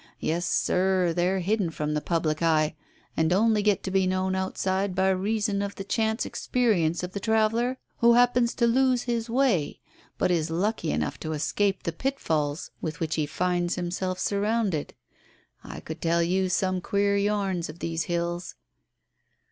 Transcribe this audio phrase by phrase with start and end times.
[0.19, 2.73] Yes, sir, they're hidden from the public eye,
[3.15, 7.19] and only get to be known outside by reason of the chance experience of the
[7.19, 9.79] traveller who happens to lose his way,
[10.17, 14.95] but is lucky enough to escape the pitfalls with which he finds himself surrounded.
[15.63, 18.55] I could tell you some queer yarns of these hills."